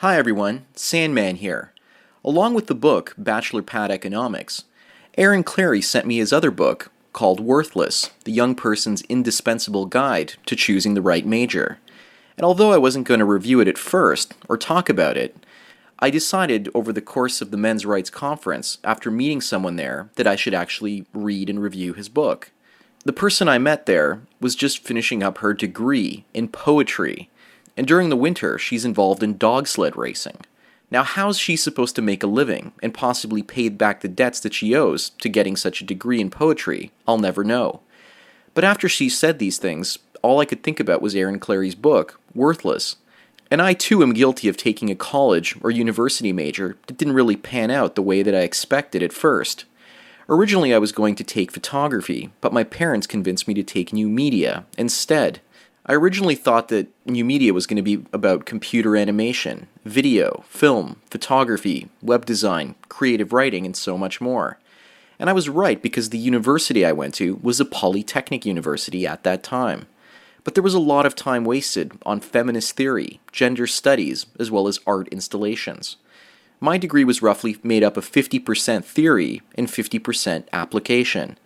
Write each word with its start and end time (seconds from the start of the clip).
Hi 0.00 0.18
everyone, 0.18 0.66
Sandman 0.74 1.36
here. 1.36 1.72
Along 2.22 2.52
with 2.52 2.66
the 2.66 2.74
book 2.74 3.14
Bachelor 3.16 3.62
Pad 3.62 3.90
Economics, 3.90 4.64
Aaron 5.16 5.42
Clarey 5.42 5.82
sent 5.82 6.06
me 6.06 6.18
his 6.18 6.34
other 6.34 6.50
book 6.50 6.92
called 7.14 7.40
Worthless 7.40 8.10
The 8.24 8.32
Young 8.32 8.54
Person's 8.54 9.00
Indispensable 9.08 9.86
Guide 9.86 10.34
to 10.44 10.54
Choosing 10.54 10.92
the 10.92 11.00
Right 11.00 11.24
Major. 11.24 11.78
And 12.36 12.44
although 12.44 12.72
I 12.72 12.76
wasn't 12.76 13.08
going 13.08 13.20
to 13.20 13.24
review 13.24 13.58
it 13.60 13.68
at 13.68 13.78
first 13.78 14.34
or 14.50 14.58
talk 14.58 14.90
about 14.90 15.16
it, 15.16 15.34
I 15.98 16.10
decided 16.10 16.68
over 16.74 16.92
the 16.92 17.00
course 17.00 17.40
of 17.40 17.50
the 17.50 17.56
Men's 17.56 17.86
Rights 17.86 18.10
Conference, 18.10 18.76
after 18.84 19.10
meeting 19.10 19.40
someone 19.40 19.76
there, 19.76 20.10
that 20.16 20.26
I 20.26 20.36
should 20.36 20.52
actually 20.52 21.06
read 21.14 21.48
and 21.48 21.62
review 21.62 21.94
his 21.94 22.10
book. 22.10 22.50
The 23.06 23.14
person 23.14 23.48
I 23.48 23.56
met 23.56 23.86
there 23.86 24.20
was 24.42 24.56
just 24.56 24.84
finishing 24.84 25.22
up 25.22 25.38
her 25.38 25.54
degree 25.54 26.26
in 26.34 26.48
poetry 26.48 27.30
and 27.76 27.86
during 27.86 28.08
the 28.08 28.16
winter, 28.16 28.58
she's 28.58 28.84
involved 28.84 29.22
in 29.22 29.36
dog 29.36 29.66
sled 29.68 29.96
racing. 29.96 30.38
Now, 30.90 31.02
how's 31.02 31.38
she 31.38 31.56
supposed 31.56 31.96
to 31.96 32.02
make 32.02 32.22
a 32.22 32.28
living 32.28 32.72
and 32.82 32.94
possibly 32.94 33.42
pay 33.42 33.68
back 33.68 34.00
the 34.00 34.08
debts 34.08 34.40
that 34.40 34.54
she 34.54 34.74
owes 34.74 35.10
to 35.10 35.28
getting 35.28 35.56
such 35.56 35.80
a 35.80 35.84
degree 35.84 36.20
in 36.20 36.30
poetry? 36.30 36.92
I'll 37.08 37.18
never 37.18 37.42
know. 37.42 37.80
But 38.54 38.64
after 38.64 38.88
she 38.88 39.08
said 39.08 39.38
these 39.38 39.58
things, 39.58 39.98
all 40.22 40.40
I 40.40 40.44
could 40.44 40.62
think 40.62 40.80
about 40.80 41.02
was 41.02 41.14
Aaron 41.14 41.40
Clarey's 41.40 41.74
book, 41.74 42.20
Worthless. 42.34 42.96
And 43.50 43.60
I 43.60 43.74
too 43.74 44.02
am 44.02 44.12
guilty 44.12 44.48
of 44.48 44.56
taking 44.56 44.90
a 44.90 44.96
college 44.96 45.56
or 45.60 45.70
university 45.70 46.32
major 46.32 46.76
that 46.86 46.96
didn't 46.96 47.14
really 47.14 47.36
pan 47.36 47.70
out 47.70 47.94
the 47.94 48.02
way 48.02 48.22
that 48.22 48.34
I 48.34 48.40
expected 48.40 49.02
at 49.02 49.12
first. 49.12 49.64
Originally, 50.28 50.74
I 50.74 50.78
was 50.78 50.90
going 50.90 51.14
to 51.16 51.24
take 51.24 51.52
photography, 51.52 52.30
but 52.40 52.52
my 52.52 52.64
parents 52.64 53.06
convinced 53.06 53.46
me 53.46 53.54
to 53.54 53.62
take 53.62 53.92
new 53.92 54.08
media 54.08 54.64
instead. 54.76 55.40
I 55.88 55.94
originally 55.94 56.34
thought 56.34 56.66
that 56.68 56.88
new 57.06 57.24
media 57.24 57.54
was 57.54 57.66
going 57.68 57.76
to 57.76 57.82
be 57.82 58.04
about 58.12 58.44
computer 58.44 58.96
animation, 58.96 59.68
video, 59.84 60.44
film, 60.48 61.00
photography, 61.08 61.88
web 62.02 62.26
design, 62.26 62.74
creative 62.88 63.32
writing, 63.32 63.64
and 63.64 63.76
so 63.76 63.96
much 63.96 64.20
more. 64.20 64.58
And 65.20 65.30
I 65.30 65.32
was 65.32 65.48
right 65.48 65.80
because 65.80 66.10
the 66.10 66.18
university 66.18 66.84
I 66.84 66.90
went 66.90 67.14
to 67.14 67.38
was 67.40 67.60
a 67.60 67.64
polytechnic 67.64 68.44
university 68.44 69.06
at 69.06 69.22
that 69.22 69.44
time. 69.44 69.86
But 70.42 70.54
there 70.54 70.62
was 70.62 70.74
a 70.74 70.80
lot 70.80 71.06
of 71.06 71.14
time 71.14 71.44
wasted 71.44 71.92
on 72.04 72.18
feminist 72.18 72.76
theory, 72.76 73.20
gender 73.30 73.68
studies, 73.68 74.26
as 74.40 74.50
well 74.50 74.66
as 74.66 74.80
art 74.88 75.06
installations. 75.08 75.96
My 76.58 76.78
degree 76.78 77.04
was 77.04 77.22
roughly 77.22 77.58
made 77.62 77.84
up 77.84 77.96
of 77.96 78.10
50% 78.10 78.84
theory 78.84 79.40
and 79.54 79.68
50% 79.68 80.44
application 80.52 81.38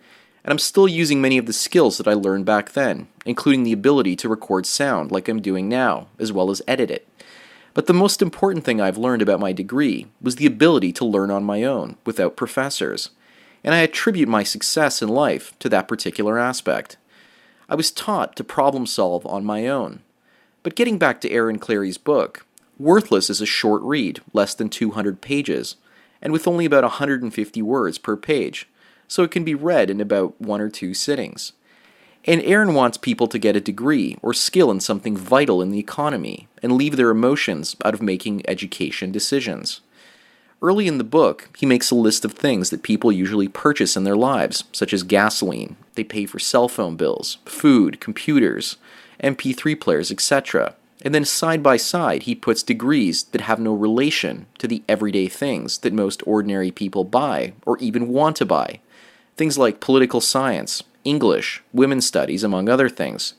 and 0.43 0.51
I'm 0.51 0.59
still 0.59 0.87
using 0.87 1.21
many 1.21 1.37
of 1.37 1.45
the 1.45 1.53
skills 1.53 1.97
that 1.97 2.07
I 2.07 2.13
learned 2.13 2.45
back 2.45 2.71
then, 2.71 3.07
including 3.25 3.63
the 3.63 3.73
ability 3.73 4.15
to 4.17 4.29
record 4.29 4.65
sound 4.65 5.11
like 5.11 5.27
I'm 5.27 5.41
doing 5.41 5.69
now, 5.69 6.07
as 6.19 6.31
well 6.31 6.49
as 6.49 6.61
edit 6.67 6.89
it. 6.89 7.07
But 7.73 7.87
the 7.87 7.93
most 7.93 8.21
important 8.21 8.65
thing 8.65 8.81
I've 8.81 8.97
learned 8.97 9.21
about 9.21 9.39
my 9.39 9.53
degree 9.53 10.07
was 10.21 10.35
the 10.35 10.45
ability 10.45 10.91
to 10.93 11.05
learn 11.05 11.31
on 11.31 11.43
my 11.43 11.63
own, 11.63 11.97
without 12.05 12.35
professors, 12.35 13.11
and 13.63 13.73
I 13.73 13.79
attribute 13.79 14.27
my 14.27 14.43
success 14.43 15.01
in 15.01 15.09
life 15.09 15.57
to 15.59 15.69
that 15.69 15.87
particular 15.87 16.37
aspect. 16.37 16.97
I 17.69 17.75
was 17.75 17.91
taught 17.91 18.35
to 18.35 18.43
problem 18.43 18.85
solve 18.85 19.25
on 19.25 19.45
my 19.45 19.67
own. 19.67 20.01
But 20.63 20.75
getting 20.75 20.97
back 20.97 21.21
to 21.21 21.31
Aaron 21.31 21.59
Clarey's 21.59 21.97
book, 21.97 22.45
Worthless 22.77 23.29
is 23.29 23.41
a 23.41 23.45
short 23.45 23.83
read, 23.83 24.21
less 24.33 24.55
than 24.55 24.67
200 24.67 25.21
pages, 25.21 25.75
and 26.19 26.33
with 26.33 26.47
only 26.47 26.65
about 26.65 26.83
150 26.83 27.61
words 27.61 27.97
per 27.99 28.17
page 28.17 28.67
so 29.11 29.23
it 29.23 29.31
can 29.31 29.43
be 29.43 29.53
read 29.53 29.89
in 29.89 29.99
about 29.99 30.39
one 30.39 30.61
or 30.61 30.69
two 30.69 30.93
sittings. 30.93 31.51
And 32.23 32.41
Aaron 32.43 32.73
wants 32.73 32.97
people 32.97 33.27
to 33.27 33.37
get 33.37 33.57
a 33.57 33.59
degree 33.59 34.17
or 34.21 34.33
skill 34.33 34.71
in 34.71 34.79
something 34.79 35.17
vital 35.17 35.61
in 35.61 35.69
the 35.69 35.79
economy 35.79 36.47
and 36.63 36.77
leave 36.77 36.95
their 36.95 37.09
emotions 37.09 37.75
out 37.83 37.93
of 37.93 38.01
making 38.01 38.41
education 38.47 39.11
decisions. 39.11 39.81
Early 40.61 40.87
in 40.87 40.97
the 40.97 41.03
book, 41.03 41.49
he 41.57 41.65
makes 41.65 41.91
a 41.91 41.95
list 41.95 42.23
of 42.23 42.31
things 42.31 42.69
that 42.69 42.83
people 42.83 43.11
usually 43.11 43.49
purchase 43.49 43.97
in 43.97 44.05
their 44.05 44.15
lives, 44.15 44.63
such 44.71 44.93
as 44.93 45.03
gasoline, 45.03 45.75
they 45.95 46.05
pay 46.05 46.25
for 46.25 46.39
cell 46.39 46.69
phone 46.69 46.95
bills, 46.95 47.39
food, 47.43 47.99
computers, 47.99 48.77
MP3 49.21 49.77
players, 49.77 50.09
etc. 50.09 50.75
And 51.01 51.15
then 51.15 51.25
side 51.25 51.63
by 51.63 51.77
side, 51.77 52.23
he 52.23 52.35
puts 52.35 52.61
degrees 52.61 53.23
that 53.23 53.41
have 53.41 53.59
no 53.59 53.73
relation 53.73 54.45
to 54.59 54.67
the 54.67 54.83
everyday 54.87 55.27
things 55.27 55.79
that 55.79 55.93
most 55.93 56.21
ordinary 56.27 56.71
people 56.71 57.03
buy 57.03 57.53
or 57.65 57.77
even 57.79 58.09
want 58.09 58.35
to 58.37 58.45
buy, 58.45 58.79
things 59.35 59.57
like 59.57 59.79
political 59.79 60.21
science, 60.21 60.83
English, 61.03 61.63
women's 61.73 62.05
studies, 62.05 62.43
among 62.43 62.69
other 62.69 62.89
things. 62.89 63.33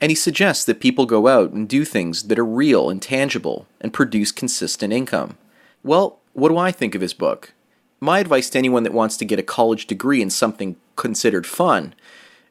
And 0.00 0.10
he 0.10 0.16
suggests 0.16 0.64
that 0.64 0.80
people 0.80 1.04
go 1.04 1.26
out 1.26 1.50
and 1.50 1.68
do 1.68 1.84
things 1.84 2.24
that 2.24 2.38
are 2.38 2.44
real 2.44 2.88
and 2.88 3.02
tangible 3.02 3.66
and 3.80 3.92
produce 3.92 4.32
consistent 4.32 4.92
income. 4.92 5.36
Well, 5.82 6.18
what 6.32 6.48
do 6.48 6.56
I 6.56 6.72
think 6.72 6.94
of 6.94 7.02
his 7.02 7.12
book? 7.12 7.52
My 8.00 8.20
advice 8.20 8.48
to 8.50 8.58
anyone 8.58 8.84
that 8.84 8.94
wants 8.94 9.16
to 9.18 9.26
get 9.26 9.38
a 9.38 9.42
college 9.42 9.86
degree 9.86 10.22
in 10.22 10.30
something 10.30 10.76
considered 10.96 11.46
fun 11.46 11.94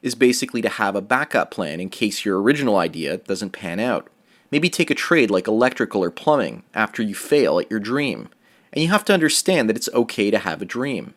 is 0.01 0.13
basically 0.15 0.61
to 0.61 0.69
have 0.69 0.95
a 0.95 1.01
backup 1.01 1.49
plan 1.49 1.79
in 1.79 1.89
case 1.89 2.23
your 2.23 2.41
original 2.41 2.77
idea 2.77 3.17
doesn't 3.17 3.51
pan 3.51 3.79
out. 3.79 4.09
Maybe 4.51 4.69
take 4.69 4.89
a 4.89 4.95
trade 4.95 5.29
like 5.29 5.47
electrical 5.47 6.03
or 6.03 6.11
plumbing 6.11 6.63
after 6.73 7.03
you 7.03 7.15
fail 7.15 7.59
at 7.59 7.69
your 7.69 7.79
dream. 7.79 8.29
And 8.73 8.83
you 8.83 8.89
have 8.89 9.05
to 9.05 9.13
understand 9.13 9.69
that 9.69 9.77
it's 9.77 9.89
okay 9.93 10.31
to 10.31 10.39
have 10.39 10.61
a 10.61 10.65
dream. 10.65 11.13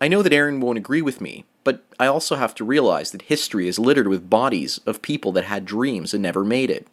I 0.00 0.08
know 0.08 0.22
that 0.22 0.32
Aaron 0.32 0.60
won't 0.60 0.78
agree 0.78 1.02
with 1.02 1.20
me, 1.20 1.44
but 1.62 1.84
I 1.98 2.06
also 2.06 2.36
have 2.36 2.54
to 2.56 2.64
realize 2.64 3.10
that 3.10 3.22
history 3.22 3.68
is 3.68 3.78
littered 3.78 4.08
with 4.08 4.28
bodies 4.28 4.78
of 4.86 5.02
people 5.02 5.32
that 5.32 5.44
had 5.44 5.64
dreams 5.64 6.12
and 6.12 6.22
never 6.22 6.44
made 6.44 6.70
it. 6.70 6.88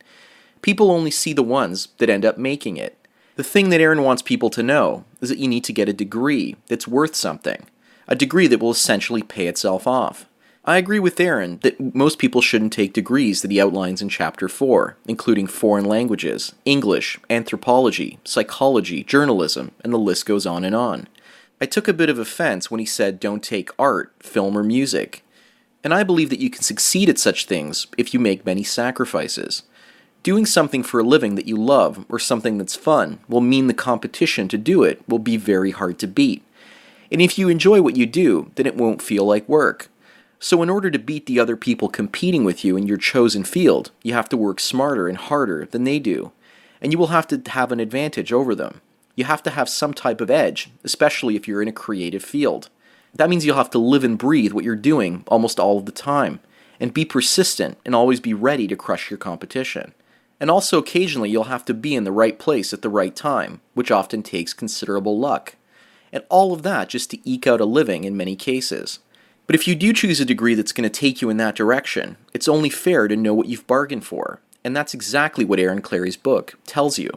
People 0.62 0.92
only 0.92 1.12
see 1.12 1.34
the 1.34 1.44
ones 1.44 1.90
that 1.98 2.10
end 2.10 2.26
up 2.26 2.38
making 2.38 2.78
it. 2.78 2.98
The 3.36 3.44
thing 3.44 3.70
that 3.70 3.82
Aaron 3.82 4.04
wants 4.04 4.22
people 4.22 4.50
to 4.52 4.64
know 4.64 5.06
is 5.20 5.30
that 5.30 5.40
you 5.40 5.48
need 5.48 5.64
to 5.64 5.74
get 5.74 5.90
a 5.90 5.94
degree 5.94 6.56
that's 6.68 6.88
worth 6.88 7.16
something, 7.16 7.66
a 8.08 8.16
degree 8.16 8.48
that 8.48 8.60
will 8.60 8.72
essentially 8.72 9.24
pay 9.24 9.48
itself 9.48 9.88
off. 9.88 10.26
I 10.64 10.78
agree 10.78 11.00
with 11.00 11.20
Aaron 11.20 11.58
that 11.64 11.96
most 11.96 12.20
people 12.20 12.40
shouldn't 12.40 12.72
take 12.72 12.94
degrees 12.94 13.42
that 13.42 13.50
he 13.50 13.60
outlines 13.60 14.00
in 14.00 14.10
Chapter 14.10 14.48
4, 14.48 14.96
including 15.08 15.48
foreign 15.48 15.86
languages, 15.86 16.54
English, 16.66 17.20
anthropology, 17.32 18.20
psychology, 18.24 19.04
journalism, 19.04 19.72
and 19.84 19.92
the 19.92 19.98
list 19.98 20.28
goes 20.28 20.46
on 20.46 20.64
and 20.64 20.76
on. 20.76 21.08
I 21.60 21.66
took 21.66 21.88
a 21.88 21.94
bit 21.94 22.12
of 22.12 22.20
offense 22.20 22.70
when 22.70 22.80
he 22.80 22.86
said 22.86 23.20
don't 23.20 23.42
take 23.42 23.72
art, 23.80 24.14
film, 24.20 24.56
or 24.56 24.62
music. 24.62 25.24
And 25.84 25.96
I 25.96 26.04
believe 26.04 26.30
that 26.30 26.40
you 26.40 26.52
can 26.52 26.62
succeed 26.62 27.10
at 27.10 27.18
such 27.18 27.46
things 27.46 27.88
if 27.98 28.14
you 28.14 28.20
make 28.20 28.46
many 28.46 28.62
sacrifices. 28.62 29.64
Doing 30.22 30.46
something 30.46 30.84
for 30.84 31.00
a 31.00 31.04
living 31.04 31.34
that 31.34 31.48
you 31.48 31.58
love 31.58 32.06
or 32.08 32.20
something 32.20 32.60
that's 32.60 32.76
fun 32.76 33.18
will 33.28 33.42
mean 33.42 33.66
the 33.66 33.74
competition 33.74 34.48
to 34.50 34.60
do 34.60 34.84
it 34.84 35.02
will 35.10 35.18
be 35.18 35.38
very 35.38 35.72
hard 35.72 35.98
to 35.98 36.08
beat. 36.08 36.44
And 37.12 37.20
if 37.20 37.40
you 37.40 37.50
enjoy 37.50 37.82
what 37.82 37.98
you 37.98 38.06
do, 38.06 38.52
then 38.56 38.68
it 38.68 38.78
won't 38.78 39.02
feel 39.02 39.26
like 39.26 39.50
work. 39.50 39.90
So, 40.44 40.62
in 40.62 40.70
order 40.70 40.92
to 40.92 41.00
beat 41.00 41.28
the 41.28 41.40
other 41.40 41.56
people 41.56 41.88
competing 41.88 42.44
with 42.44 42.66
you 42.66 42.76
in 42.76 42.86
your 42.86 42.98
chosen 42.98 43.46
field, 43.46 43.92
you 44.04 44.14
have 44.14 44.28
to 44.30 44.38
work 44.38 44.60
smarter 44.60 45.08
and 45.08 45.18
harder 45.18 45.66
than 45.66 45.86
they 45.86 46.00
do. 46.00 46.34
And 46.82 46.92
you 46.92 46.98
will 46.98 47.08
have 47.08 47.28
to 47.28 47.42
have 47.52 47.72
an 47.72 47.80
advantage 47.80 48.34
over 48.34 48.54
them 48.54 48.82
you 49.16 49.26
have 49.26 49.44
to 49.44 49.52
have 49.52 49.70
some 49.70 49.94
type 49.94 50.22
of 50.22 50.30
edge, 50.30 50.70
especially 50.84 51.36
if 51.36 51.48
you're 51.48 51.62
in 51.62 51.68
a 51.68 51.74
creative 51.74 52.24
field. 52.24 52.70
That 53.14 53.30
means 53.30 53.46
you'll 53.46 53.58
have 53.58 53.70
to 53.72 53.78
live 53.78 54.04
and 54.04 54.18
breathe 54.18 54.54
what 54.54 54.64
you're 54.64 54.76
doing 54.76 55.24
almost 55.28 55.60
all 55.60 55.78
of 55.78 55.86
the 55.86 55.92
time, 55.92 56.40
and 56.80 56.94
be 56.94 57.06
persistent 57.06 57.78
and 57.86 57.94
always 57.94 58.20
be 58.20 58.34
ready 58.34 58.68
to 58.68 58.76
crush 58.76 59.12
your 59.12 59.18
competition. 59.18 59.94
And 60.40 60.50
also, 60.50 60.80
occasionally, 60.80 61.30
you'll 61.30 61.44
have 61.46 61.66
to 61.66 61.74
be 61.74 61.94
in 61.94 62.04
the 62.04 62.12
right 62.12 62.40
place 62.40 62.74
at 62.74 62.82
the 62.82 62.90
right 62.90 63.16
time, 63.16 63.62
which 63.76 63.92
often 63.92 64.24
takes 64.24 64.54
considerable 64.54 65.20
luck. 65.20 65.56
And 66.12 66.24
all 66.30 66.52
of 66.52 66.64
that 66.64 66.90
just 66.90 67.12
to 67.12 67.30
eke 67.30 67.46
out 67.46 67.62
a 67.62 67.66
living 67.66 68.06
in 68.06 68.18
many 68.18 68.36
cases. 68.36 69.00
But 69.52 69.60
if 69.60 69.68
you 69.68 69.76
do 69.76 69.92
choose 69.92 70.22
a 70.22 70.24
degree 70.24 70.56
that's 70.56 70.72
going 70.72 70.90
to 70.90 71.00
take 71.00 71.22
you 71.22 71.30
in 71.30 71.36
that 71.36 71.58
direction, 71.58 72.16
it's 72.34 72.48
only 72.48 72.70
fair 72.70 73.10
to 73.10 73.18
know 73.18 73.34
what 73.34 73.48
you've 73.48 73.68
bargained 73.68 74.06
for. 74.06 74.40
And 74.64 74.74
that's 74.74 74.94
exactly 74.94 75.44
what 75.44 75.60
Aaron 75.60 75.82
Clarey's 75.82 76.16
book 76.16 76.58
tells 76.66 76.98
you. 76.98 77.10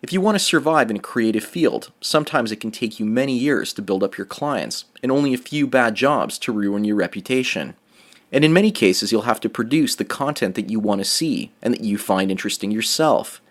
If 0.00 0.10
you 0.10 0.22
want 0.22 0.36
to 0.36 0.42
survive 0.42 0.88
in 0.88 0.96
a 0.96 1.00
creative 1.00 1.44
field, 1.44 1.92
sometimes 2.00 2.50
it 2.50 2.60
can 2.60 2.70
take 2.70 2.98
you 2.98 3.04
many 3.04 3.36
years 3.36 3.74
to 3.74 3.82
build 3.82 4.02
up 4.02 4.16
your 4.16 4.24
clients, 4.24 4.86
and 5.02 5.12
only 5.12 5.34
a 5.34 5.36
few 5.36 5.66
bad 5.66 5.94
jobs 5.94 6.38
to 6.38 6.52
ruin 6.52 6.84
your 6.84 6.96
reputation. 6.96 7.74
And 8.32 8.46
in 8.46 8.52
many 8.54 8.70
cases, 8.70 9.12
you'll 9.12 9.28
have 9.28 9.40
to 9.40 9.50
produce 9.50 9.94
the 9.94 10.06
content 10.06 10.54
that 10.54 10.70
you 10.70 10.80
want 10.80 11.02
to 11.02 11.04
see 11.04 11.50
and 11.60 11.74
that 11.74 11.82
you 11.82 11.98
find 11.98 12.30
interesting 12.30 12.70
yourself. 12.70 13.42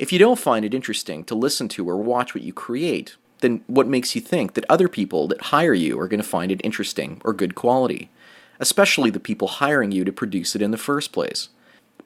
If 0.00 0.12
you 0.12 0.18
don't 0.18 0.36
find 0.36 0.64
it 0.64 0.74
interesting 0.74 1.22
to 1.26 1.36
listen 1.36 1.68
to 1.68 1.88
or 1.88 1.96
watch 1.96 2.34
what 2.34 2.42
you 2.42 2.52
create, 2.52 3.14
then 3.42 3.62
what 3.66 3.86
makes 3.86 4.14
you 4.14 4.20
think 4.20 4.54
that 4.54 4.64
other 4.68 4.88
people 4.88 5.28
that 5.28 5.42
hire 5.42 5.74
you 5.74 6.00
are 6.00 6.08
going 6.08 6.22
to 6.22 6.26
find 6.26 6.50
it 6.50 6.60
interesting 6.64 7.20
or 7.24 7.32
good 7.32 7.54
quality? 7.54 8.10
Especially 8.58 9.10
the 9.10 9.20
people 9.20 9.48
hiring 9.48 9.92
you 9.92 10.04
to 10.04 10.12
produce 10.12 10.56
it 10.56 10.62
in 10.62 10.70
the 10.70 10.78
first 10.78 11.12
place. 11.12 11.50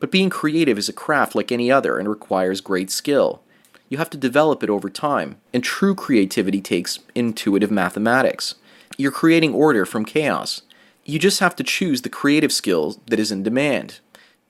But 0.00 0.10
being 0.10 0.28
creative 0.28 0.76
is 0.76 0.88
a 0.88 0.92
craft 0.92 1.34
like 1.34 1.52
any 1.52 1.70
other 1.70 1.98
and 1.98 2.08
requires 2.08 2.60
great 2.60 2.90
skill 2.90 3.42
you 3.88 3.98
have 3.98 4.10
to 4.10 4.16
develop 4.16 4.62
it 4.62 4.70
over 4.70 4.90
time, 4.90 5.36
and 5.52 5.62
true 5.62 5.94
creativity 5.94 6.60
takes 6.60 6.98
intuitive 7.14 7.70
mathematics. 7.70 8.56
You're 8.96 9.12
creating 9.12 9.54
order 9.54 9.86
from 9.86 10.04
chaos. 10.04 10.62
You 11.04 11.18
just 11.18 11.40
have 11.40 11.54
to 11.56 11.64
choose 11.64 12.02
the 12.02 12.08
creative 12.08 12.52
skill 12.52 13.00
that 13.06 13.20
is 13.20 13.30
in 13.30 13.42
demand. 13.42 14.00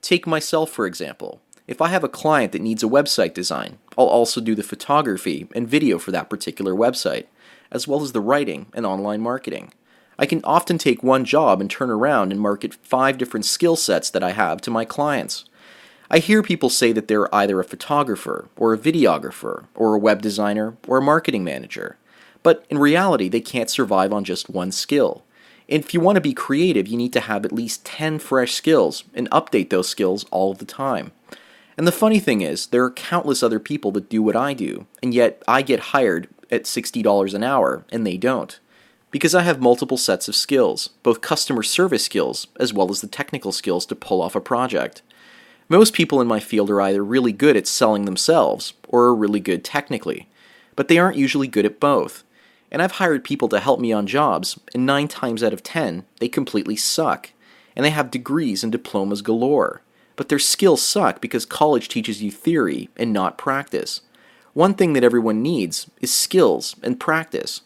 Take 0.01 0.25
myself, 0.25 0.71
for 0.71 0.87
example. 0.87 1.41
If 1.67 1.81
I 1.81 1.89
have 1.89 2.03
a 2.05 2.09
client 2.09 2.53
that 2.53 2.61
needs 2.61 2.81
a 2.81 2.87
website 2.87 3.33
design, 3.33 3.77
I'll 3.97 4.05
also 4.05 4.39
do 4.39 4.55
the 4.55 4.63
photography 4.63 5.47
and 5.53 5.67
video 5.67 5.99
for 5.99 6.11
that 6.11 6.29
particular 6.29 6.73
website, 6.73 7.25
as 7.71 7.85
well 7.85 8.01
as 8.01 8.13
the 8.13 8.21
writing 8.21 8.67
and 8.73 8.85
online 8.85 9.19
marketing. 9.19 9.73
I 10.17 10.25
can 10.25 10.39
often 10.45 10.77
take 10.77 11.03
one 11.03 11.25
job 11.25 11.59
and 11.59 11.69
turn 11.69 11.89
around 11.89 12.31
and 12.31 12.39
market 12.39 12.73
five 12.73 13.17
different 13.17 13.45
skill 13.45 13.75
sets 13.75 14.09
that 14.09 14.23
I 14.23 14.31
have 14.31 14.61
to 14.61 14.71
my 14.71 14.85
clients. 14.85 15.43
I 16.09 16.19
hear 16.19 16.41
people 16.41 16.69
say 16.69 16.93
that 16.93 17.09
they're 17.09 17.33
either 17.35 17.59
a 17.59 17.65
photographer, 17.65 18.47
or 18.55 18.73
a 18.73 18.77
videographer, 18.77 19.65
or 19.75 19.93
a 19.93 19.99
web 19.99 20.21
designer, 20.21 20.77
or 20.87 20.99
a 20.99 21.01
marketing 21.01 21.43
manager. 21.43 21.97
But 22.43 22.65
in 22.69 22.77
reality, 22.77 23.27
they 23.27 23.41
can't 23.41 23.69
survive 23.69 24.13
on 24.13 24.23
just 24.23 24.49
one 24.49 24.71
skill. 24.71 25.25
If 25.67 25.93
you 25.93 25.99
want 25.99 26.15
to 26.15 26.21
be 26.21 26.33
creative, 26.33 26.87
you 26.87 26.95
need 26.95 27.11
to 27.11 27.19
have 27.19 27.43
at 27.43 27.51
least 27.51 27.83
10 27.83 28.19
fresh 28.19 28.53
skills 28.53 29.03
and 29.13 29.29
update 29.31 29.69
those 29.69 29.89
skills 29.89 30.23
all 30.31 30.53
the 30.53 30.63
time. 30.63 31.11
And 31.77 31.85
the 31.87 31.91
funny 31.91 32.19
thing 32.19 32.41
is, 32.41 32.67
there 32.67 32.83
are 32.83 32.91
countless 32.91 33.43
other 33.43 33.59
people 33.59 33.91
that 33.91 34.09
do 34.09 34.23
what 34.23 34.35
I 34.35 34.53
do, 34.53 34.87
and 35.03 35.13
yet 35.13 35.43
I 35.47 35.61
get 35.61 35.79
hired 35.79 36.27
at 36.49 36.63
$60 36.63 37.33
an 37.33 37.43
hour 37.43 37.85
and 37.91 38.05
they 38.05 38.17
don't. 38.17 38.59
Because 39.11 39.35
I 39.35 39.43
have 39.43 39.61
multiple 39.61 39.97
sets 39.97 40.27
of 40.27 40.35
skills, 40.35 40.89
both 41.03 41.21
customer 41.21 41.63
service 41.63 42.03
skills 42.03 42.47
as 42.59 42.73
well 42.73 42.89
as 42.89 43.01
the 43.01 43.07
technical 43.07 43.51
skills 43.51 43.85
to 43.85 43.95
pull 43.95 44.21
off 44.21 44.35
a 44.35 44.41
project. 44.41 45.01
Most 45.69 45.93
people 45.93 46.19
in 46.19 46.27
my 46.27 46.39
field 46.39 46.69
are 46.69 46.81
either 46.81 47.03
really 47.03 47.31
good 47.31 47.55
at 47.55 47.67
selling 47.67 48.05
themselves 48.05 48.73
or 48.87 49.03
are 49.05 49.15
really 49.15 49.39
good 49.39 49.63
technically, 49.63 50.27
but 50.75 50.87
they 50.87 50.97
aren't 50.97 51.17
usually 51.17 51.47
good 51.47 51.65
at 51.65 51.79
both. 51.79 52.23
And 52.71 52.81
I've 52.81 52.93
hired 52.93 53.23
people 53.23 53.47
to 53.49 53.59
help 53.59 53.79
me 53.79 53.93
on 53.93 54.07
jobs, 54.07 54.59
and 54.73 54.85
9 54.85 55.07
times 55.07 55.43
out 55.43 55.53
of 55.53 55.63
10, 55.63 56.05
they 56.19 56.27
completely 56.27 56.75
suck. 56.75 57.31
And 57.75 57.85
they 57.85 57.91
have 57.91 58.11
degrees 58.11 58.63
and 58.63 58.71
diplomas 58.71 59.21
galore. 59.21 59.81
But 60.17 60.27
their 60.27 60.39
skills 60.39 60.81
suck 60.81 61.21
because 61.21 61.45
college 61.45 61.87
teaches 61.87 62.21
you 62.21 62.31
theory 62.31 62.89
and 62.97 63.13
not 63.13 63.37
practice. 63.37 64.01
One 64.53 64.73
thing 64.73 64.91
that 64.93 65.03
everyone 65.03 65.41
needs 65.41 65.89
is 66.01 66.13
skills 66.13 66.75
and 66.83 66.99
practice. 66.99 67.61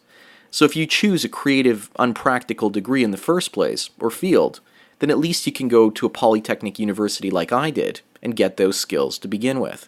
So 0.51 0.65
if 0.65 0.75
you 0.75 0.85
choose 0.85 1.23
a 1.23 1.29
creative, 1.29 1.89
unpractical 1.97 2.69
degree 2.69 3.03
in 3.03 3.11
the 3.11 3.17
first 3.17 3.53
place, 3.53 3.89
or 3.99 4.11
field, 4.11 4.59
then 4.99 5.09
at 5.09 5.17
least 5.17 5.47
you 5.47 5.53
can 5.53 5.69
go 5.69 5.89
to 5.89 6.05
a 6.05 6.09
polytechnic 6.09 6.77
university 6.77 7.31
like 7.31 7.51
I 7.51 7.71
did 7.71 8.01
and 8.21 8.35
get 8.35 8.57
those 8.57 8.77
skills 8.77 9.17
to 9.19 9.27
begin 9.27 9.59
with. 9.59 9.87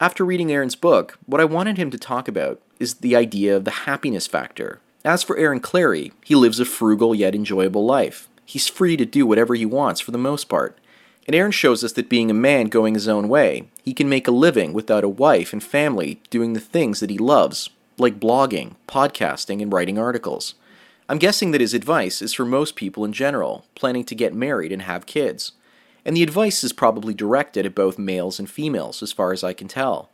After 0.00 0.24
reading 0.24 0.50
Aaron's 0.50 0.76
book, 0.76 1.18
what 1.26 1.40
I 1.40 1.44
wanted 1.44 1.76
him 1.76 1.90
to 1.90 1.98
talk 1.98 2.28
about 2.28 2.62
is 2.78 2.94
the 2.94 3.16
idea 3.16 3.54
of 3.54 3.64
the 3.64 3.82
happiness 3.82 4.26
factor. 4.26 4.80
As 5.04 5.22
for 5.22 5.36
Aaron 5.36 5.60
Clarey, 5.60 6.12
he 6.24 6.34
lives 6.34 6.60
a 6.60 6.64
frugal 6.64 7.14
yet 7.14 7.34
enjoyable 7.34 7.84
life. 7.84 8.28
He's 8.46 8.68
free 8.68 8.96
to 8.96 9.04
do 9.04 9.26
whatever 9.26 9.54
he 9.54 9.66
wants 9.66 10.00
for 10.00 10.12
the 10.12 10.18
most 10.18 10.48
part. 10.48 10.78
And 11.30 11.36
Aaron 11.36 11.52
shows 11.52 11.84
us 11.84 11.92
that 11.92 12.08
being 12.08 12.28
a 12.28 12.34
man 12.34 12.66
going 12.66 12.94
his 12.94 13.06
own 13.06 13.28
way, 13.28 13.68
he 13.84 13.94
can 13.94 14.08
make 14.08 14.26
a 14.26 14.32
living 14.32 14.72
without 14.72 15.04
a 15.04 15.08
wife 15.08 15.52
and 15.52 15.62
family 15.62 16.20
doing 16.28 16.54
the 16.54 16.58
things 16.58 16.98
that 16.98 17.08
he 17.08 17.18
loves, 17.18 17.70
like 17.98 18.18
blogging, 18.18 18.74
podcasting, 18.88 19.62
and 19.62 19.72
writing 19.72 19.96
articles. 19.96 20.56
I'm 21.08 21.18
guessing 21.18 21.52
that 21.52 21.60
his 21.60 21.72
advice 21.72 22.20
is 22.20 22.32
for 22.32 22.44
most 22.44 22.74
people 22.74 23.04
in 23.04 23.12
general, 23.12 23.64
planning 23.76 24.02
to 24.06 24.14
get 24.16 24.34
married 24.34 24.72
and 24.72 24.82
have 24.82 25.06
kids. 25.06 25.52
And 26.04 26.16
the 26.16 26.24
advice 26.24 26.64
is 26.64 26.72
probably 26.72 27.14
directed 27.14 27.64
at 27.64 27.76
both 27.76 27.96
males 27.96 28.40
and 28.40 28.50
females, 28.50 29.00
as 29.00 29.12
far 29.12 29.32
as 29.32 29.44
I 29.44 29.52
can 29.52 29.68
tell. 29.68 30.10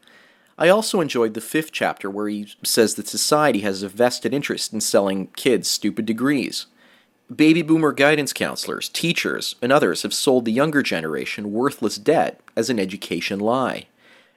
I 0.59 0.69
also 0.69 1.01
enjoyed 1.01 1.33
the 1.33 1.41
fifth 1.41 1.73
chapter 1.73 2.11
where 2.11 2.29
he 2.29 2.53
says 2.63 2.97
that 2.97 3.09
society 3.09 3.61
has 3.61 3.83
a 3.83 3.89
vested 3.89 4.35
interest 4.35 4.75
in 4.75 4.83
selling 4.83 5.29
kids 5.29 5.67
stupid 5.67 6.05
degrees. 6.05 6.67
Baby 7.35 7.63
boomer 7.63 7.93
guidance 7.93 8.33
counselors, 8.33 8.89
teachers, 8.89 9.57
and 9.61 9.73
others 9.73 10.03
have 10.03 10.15
sold 10.15 10.45
the 10.45 10.53
younger 10.53 10.81
generation 10.81 11.53
worthless 11.53 11.97
debt 11.97 12.41
as 12.55 12.71
an 12.71 12.79
education 12.79 13.41
lie. 13.41 13.87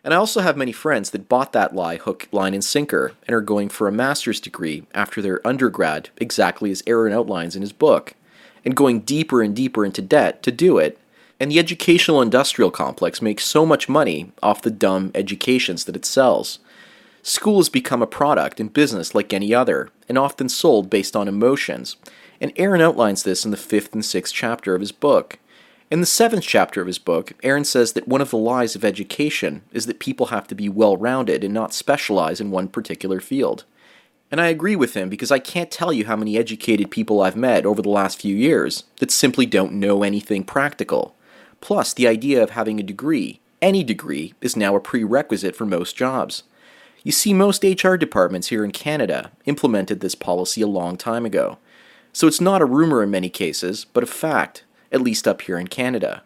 And 0.04 0.12
I 0.12 0.18
also 0.18 0.42
have 0.42 0.58
many 0.58 0.72
friends 0.72 1.12
that 1.12 1.30
bought 1.30 1.54
that 1.54 1.76
lie 1.76 1.98
hook, 1.98 2.28
line, 2.32 2.56
and 2.56 2.64
sinker 2.64 3.14
and 3.28 3.36
are 3.36 3.42
going 3.42 3.70
for 3.70 3.88
a 3.88 3.92
master's 3.92 4.40
degree 4.40 4.88
after 4.96 5.22
their 5.22 5.46
undergrad, 5.46 6.10
exactly 6.18 6.72
as 6.72 6.82
Aaron 6.88 7.14
outlines 7.14 7.56
in 7.56 7.62
his 7.62 7.74
book, 7.74 8.16
and 8.66 8.76
going 8.76 9.02
deeper 9.02 9.44
and 9.44 9.56
deeper 9.56 9.86
into 9.86 10.02
debt 10.02 10.42
to 10.42 10.52
do 10.52 10.80
it. 10.80 10.98
And 11.40 11.52
the 11.52 11.60
educational 11.60 12.24
industrial 12.24 12.72
complex 12.72 13.22
makes 13.22 13.46
so 13.46 13.68
much 13.68 13.88
money 13.88 14.32
off 14.42 14.64
the 14.64 14.72
dumb 14.72 15.12
educations 15.14 15.86
that 15.86 15.96
it 15.96 16.06
sells. 16.06 16.58
School 17.22 17.58
has 17.58 17.70
become 17.70 18.02
a 18.02 18.08
product 18.08 18.60
and 18.60 18.74
business 18.74 19.14
like 19.14 19.32
any 19.32 19.54
other, 19.54 19.90
and 20.08 20.18
often 20.18 20.50
sold 20.50 20.90
based 20.90 21.16
on 21.16 21.28
emotions. 21.28 21.98
And 22.42 22.54
Aaron 22.56 22.82
outlines 22.82 23.24
this 23.24 23.44
in 23.46 23.52
the 23.52 23.58
fifth 23.58 23.94
and 23.94 24.04
sixth 24.04 24.34
chapter 24.34 24.76
of 24.76 24.82
his 24.82 24.92
book. 24.92 25.40
In 25.92 26.02
the 26.02 26.06
seventh 26.06 26.44
chapter 26.44 26.82
of 26.82 26.88
his 26.88 27.00
book, 27.00 27.34
Aaron 27.42 27.66
says 27.66 27.94
that 27.94 28.08
one 28.08 28.22
of 28.22 28.30
the 28.30 28.38
lies 28.38 28.76
of 28.76 28.86
education 28.86 29.64
is 29.72 29.88
that 29.88 30.00
people 30.00 30.28
have 30.28 30.48
to 30.48 30.56
be 30.56 30.70
well 30.70 30.96
rounded 30.96 31.44
and 31.44 31.54
not 31.54 31.74
specialize 31.74 32.40
in 32.40 32.52
one 32.52 32.68
particular 32.68 33.20
field. 33.20 33.66
And 34.32 34.40
I 34.40 34.48
agree 34.48 34.76
with 34.76 34.94
him 34.94 35.10
because 35.10 35.32
I 35.32 35.40
can't 35.40 35.72
tell 35.72 35.92
you 35.92 36.06
how 36.06 36.16
many 36.16 36.38
educated 36.38 36.92
people 36.92 37.22
I've 37.22 37.36
met 37.36 37.66
over 37.66 37.82
the 37.82 37.90
last 37.90 38.22
few 38.22 38.36
years 38.36 38.84
that 39.00 39.10
simply 39.10 39.48
don't 39.48 39.74
know 39.74 40.04
anything 40.04 40.44
practical. 40.44 41.16
Plus, 41.62 41.94
the 41.94 42.08
idea 42.08 42.42
of 42.44 42.52
having 42.52 42.80
a 42.80 42.84
degree, 42.84 43.40
any 43.62 43.84
degree, 43.84 44.36
is 44.42 44.56
now 44.56 44.76
a 44.76 44.80
prerequisite 44.80 45.56
for 45.56 45.66
most 45.66 45.96
jobs. 45.96 46.44
You 47.04 47.12
see, 47.12 47.34
most 47.34 47.64
HR 47.64 47.96
departments 47.96 48.50
here 48.50 48.64
in 48.64 48.72
Canada 48.72 49.32
implemented 49.46 50.02
this 50.02 50.16
policy 50.16 50.62
a 50.62 50.68
long 50.68 50.98
time 50.98 51.26
ago. 51.26 51.58
So 52.14 52.28
it's 52.28 52.42
not 52.42 52.62
a 52.62 52.66
rumor 52.66 53.04
in 53.04 53.12
many 53.12 53.30
cases, 53.30 53.86
but 53.86 54.04
a 54.04 54.08
fact 54.08 54.64
at 54.92 55.02
least 55.02 55.28
up 55.28 55.42
here 55.42 55.58
in 55.58 55.68
Canada. 55.68 56.24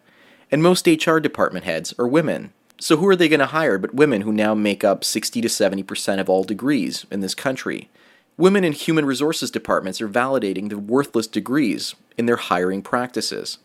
And 0.50 0.62
most 0.62 0.86
HR 0.86 1.18
department 1.18 1.64
heads 1.64 1.94
are 1.98 2.08
women. 2.08 2.52
So 2.78 2.96
who 2.96 3.08
are 3.08 3.16
they 3.16 3.28
going 3.28 3.40
to 3.40 3.46
hire 3.46 3.78
but 3.78 3.94
women 3.94 4.22
who 4.22 4.32
now 4.32 4.54
make 4.54 4.84
up 4.84 5.04
60 5.04 5.40
to 5.40 5.48
70% 5.48 6.20
of 6.20 6.28
all 6.28 6.44
degrees 6.44 7.06
in 7.10 7.20
this 7.20 7.34
country? 7.34 7.88
Women 8.36 8.64
in 8.64 8.72
human 8.72 9.04
resources 9.04 9.50
departments 9.50 10.00
are 10.00 10.08
validating 10.08 10.68
the 10.68 10.78
worthless 10.78 11.26
degrees 11.26 11.94
in 12.18 12.26
their 12.26 12.36
hiring 12.36 12.82
practices. 12.82 13.58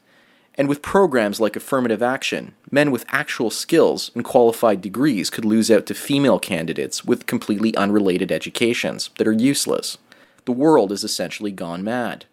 And 0.56 0.68
with 0.68 0.82
programs 0.82 1.40
like 1.40 1.56
affirmative 1.56 2.04
action, 2.04 2.54
men 2.70 2.92
with 2.92 3.06
actual 3.10 3.50
skills 3.50 4.12
and 4.14 4.24
qualified 4.24 4.82
degrees 4.82 5.30
could 5.30 5.46
lose 5.46 5.72
out 5.72 5.86
to 5.88 5.94
female 5.94 6.38
candidates 6.38 7.04
with 7.04 7.26
completely 7.26 7.76
unrelated 7.78 8.32
educations 8.32 9.10
that 9.18 9.28
are 9.28 9.32
useless. 9.32 9.98
The 10.50 10.54
world 10.54 10.92
is 10.92 11.04
essentially 11.04 11.52
gone 11.52 11.84
mad. 11.84 12.26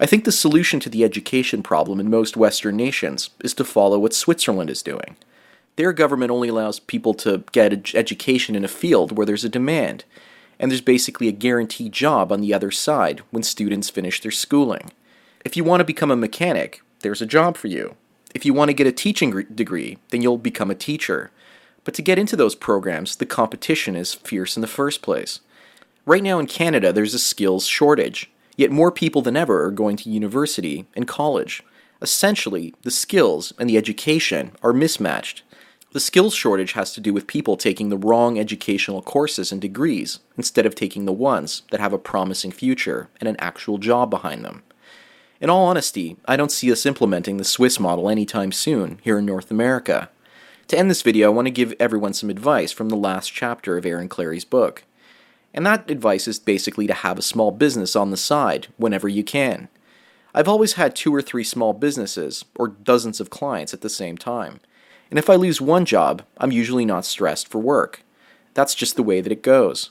I 0.00 0.06
think 0.06 0.24
the 0.24 0.32
solution 0.32 0.80
to 0.80 0.88
the 0.88 1.04
education 1.04 1.62
problem 1.62 2.00
in 2.00 2.08
most 2.08 2.34
Western 2.34 2.78
nations 2.78 3.28
is 3.44 3.52
to 3.52 3.62
follow 3.62 3.98
what 3.98 4.14
Switzerland 4.14 4.70
is 4.70 4.80
doing. 4.80 5.16
Their 5.76 5.92
government 5.92 6.30
only 6.30 6.48
allows 6.48 6.80
people 6.80 7.12
to 7.12 7.44
get 7.52 7.74
ed- 7.74 7.90
education 7.94 8.54
in 8.54 8.64
a 8.64 8.68
field 8.68 9.14
where 9.14 9.26
there's 9.26 9.44
a 9.44 9.50
demand, 9.50 10.04
and 10.58 10.70
there's 10.70 10.80
basically 10.80 11.28
a 11.28 11.32
guaranteed 11.46 11.92
job 11.92 12.32
on 12.32 12.40
the 12.40 12.54
other 12.54 12.70
side 12.70 13.20
when 13.30 13.42
students 13.42 13.90
finish 13.90 14.22
their 14.22 14.30
schooling. 14.30 14.90
If 15.44 15.54
you 15.54 15.62
want 15.62 15.80
to 15.80 15.84
become 15.92 16.10
a 16.10 16.16
mechanic, 16.16 16.80
there's 17.00 17.20
a 17.20 17.26
job 17.26 17.58
for 17.58 17.66
you. 17.66 17.96
If 18.34 18.46
you 18.46 18.54
want 18.54 18.70
to 18.70 18.74
get 18.80 18.86
a 18.86 18.92
teaching 18.92 19.44
degree, 19.54 19.98
then 20.08 20.22
you'll 20.22 20.38
become 20.38 20.70
a 20.70 20.74
teacher. 20.74 21.30
But 21.84 21.92
to 21.96 22.00
get 22.00 22.18
into 22.18 22.34
those 22.34 22.54
programs, 22.54 23.16
the 23.16 23.26
competition 23.26 23.94
is 23.94 24.14
fierce 24.14 24.56
in 24.56 24.62
the 24.62 24.66
first 24.66 25.02
place. 25.02 25.40
Right 26.04 26.22
now 26.22 26.40
in 26.40 26.46
Canada, 26.46 26.92
there's 26.92 27.14
a 27.14 27.18
skills 27.18 27.66
shortage. 27.66 28.30
Yet 28.56 28.72
more 28.72 28.90
people 28.90 29.22
than 29.22 29.36
ever 29.36 29.64
are 29.64 29.70
going 29.70 29.96
to 29.98 30.10
university 30.10 30.84
and 30.96 31.06
college. 31.06 31.62
Essentially, 32.00 32.74
the 32.82 32.90
skills 32.90 33.52
and 33.58 33.70
the 33.70 33.76
education 33.76 34.52
are 34.62 34.72
mismatched. 34.72 35.44
The 35.92 36.00
skills 36.00 36.34
shortage 36.34 36.72
has 36.72 36.92
to 36.94 37.00
do 37.00 37.12
with 37.12 37.26
people 37.26 37.56
taking 37.56 37.88
the 37.88 37.96
wrong 37.96 38.38
educational 38.38 39.00
courses 39.00 39.52
and 39.52 39.60
degrees 39.60 40.18
instead 40.36 40.66
of 40.66 40.74
taking 40.74 41.04
the 41.04 41.12
ones 41.12 41.62
that 41.70 41.80
have 41.80 41.92
a 41.92 41.98
promising 41.98 42.50
future 42.50 43.08
and 43.20 43.28
an 43.28 43.36
actual 43.38 43.78
job 43.78 44.10
behind 44.10 44.44
them. 44.44 44.62
In 45.40 45.50
all 45.50 45.66
honesty, 45.66 46.16
I 46.24 46.36
don't 46.36 46.50
see 46.50 46.72
us 46.72 46.86
implementing 46.86 47.36
the 47.36 47.44
Swiss 47.44 47.78
model 47.78 48.08
anytime 48.08 48.52
soon 48.52 48.98
here 49.02 49.18
in 49.18 49.26
North 49.26 49.50
America. 49.50 50.10
To 50.68 50.78
end 50.78 50.90
this 50.90 51.02
video, 51.02 51.28
I 51.28 51.34
want 51.34 51.46
to 51.46 51.52
give 51.52 51.74
everyone 51.78 52.14
some 52.14 52.30
advice 52.30 52.72
from 52.72 52.88
the 52.88 52.96
last 52.96 53.32
chapter 53.32 53.76
of 53.76 53.86
Aaron 53.86 54.08
Clarey's 54.08 54.44
book. 54.44 54.84
And 55.54 55.66
that 55.66 55.90
advice 55.90 56.26
is 56.26 56.38
basically 56.38 56.86
to 56.86 56.94
have 56.94 57.18
a 57.18 57.22
small 57.22 57.50
business 57.50 57.94
on 57.94 58.10
the 58.10 58.16
side 58.16 58.68
whenever 58.76 59.08
you 59.08 59.22
can. 59.22 59.68
I've 60.34 60.48
always 60.48 60.74
had 60.74 60.96
two 60.96 61.14
or 61.14 61.20
three 61.20 61.44
small 61.44 61.74
businesses, 61.74 62.44
or 62.56 62.68
dozens 62.68 63.20
of 63.20 63.28
clients 63.28 63.74
at 63.74 63.82
the 63.82 63.90
same 63.90 64.16
time. 64.16 64.60
And 65.10 65.18
if 65.18 65.28
I 65.28 65.34
lose 65.34 65.60
one 65.60 65.84
job, 65.84 66.22
I'm 66.38 66.52
usually 66.52 66.86
not 66.86 67.04
stressed 67.04 67.48
for 67.48 67.58
work. 67.58 68.02
That's 68.54 68.74
just 68.74 68.96
the 68.96 69.02
way 69.02 69.20
that 69.20 69.32
it 69.32 69.42
goes. 69.42 69.90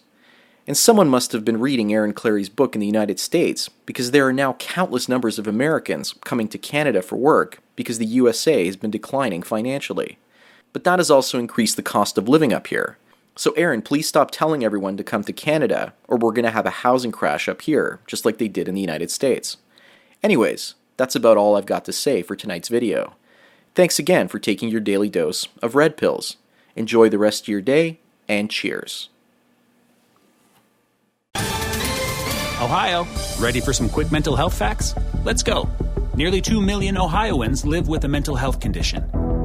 And 0.65 0.75
someone 0.75 1.09
must 1.09 1.31
have 1.31 1.45
been 1.45 1.59
reading 1.59 1.93
Aaron 1.93 2.13
Clarey's 2.13 2.49
book 2.49 2.75
in 2.75 2.81
the 2.81 2.87
United 2.87 3.19
States, 3.19 3.69
because 3.85 4.11
there 4.11 4.27
are 4.27 4.33
now 4.33 4.53
countless 4.53 5.07
numbers 5.07 5.37
of 5.37 5.47
Americans 5.47 6.13
coming 6.23 6.47
to 6.47 6.57
Canada 6.57 7.01
for 7.01 7.17
work 7.17 7.59
because 7.75 7.99
the 7.99 8.05
USA 8.05 8.65
has 8.65 8.75
been 8.75 8.91
declining 8.91 9.43
financially. 9.43 10.17
But 10.73 10.83
that 10.85 10.99
has 10.99 11.11
also 11.11 11.37
increased 11.37 11.75
the 11.75 11.83
cost 11.83 12.17
of 12.17 12.29
living 12.29 12.53
up 12.53 12.67
here. 12.67 12.97
So, 13.35 13.51
Aaron, 13.51 13.81
please 13.81 14.07
stop 14.07 14.29
telling 14.29 14.63
everyone 14.63 14.97
to 14.97 15.03
come 15.03 15.23
to 15.23 15.33
Canada, 15.33 15.93
or 16.07 16.17
we're 16.17 16.33
going 16.33 16.45
to 16.45 16.51
have 16.51 16.65
a 16.65 16.69
housing 16.69 17.11
crash 17.11 17.47
up 17.47 17.61
here, 17.61 17.99
just 18.05 18.25
like 18.25 18.37
they 18.37 18.49
did 18.49 18.67
in 18.67 18.75
the 18.75 18.81
United 18.81 19.09
States. 19.09 19.57
Anyways, 20.21 20.75
that's 20.97 21.15
about 21.15 21.37
all 21.37 21.55
I've 21.55 21.65
got 21.65 21.85
to 21.85 21.93
say 21.93 22.21
for 22.21 22.35
tonight's 22.35 22.67
video. 22.67 23.15
Thanks 23.73 23.97
again 23.99 24.27
for 24.27 24.37
taking 24.37 24.69
your 24.69 24.81
daily 24.81 25.09
dose 25.09 25.47
of 25.61 25.75
red 25.75 25.95
pills. 25.95 26.35
Enjoy 26.75 27.09
the 27.09 27.17
rest 27.17 27.43
of 27.43 27.47
your 27.47 27.61
day 27.61 27.99
and 28.27 28.49
cheers. 28.51 29.09
Ohio, 32.61 33.07
ready 33.39 33.59
for 33.59 33.73
some 33.73 33.89
quick 33.89 34.11
mental 34.11 34.35
health 34.35 34.53
facts? 34.53 34.93
Let's 35.23 35.41
go. 35.41 35.67
Nearly 36.15 36.41
2 36.41 36.61
million 36.61 36.97
Ohioans 36.97 37.65
live 37.65 37.87
with 37.87 38.03
a 38.03 38.07
mental 38.07 38.35
health 38.35 38.59
condition. 38.59 39.20